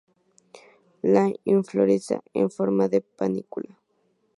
[1.03, 3.77] La inflorescencia en forma de panícula.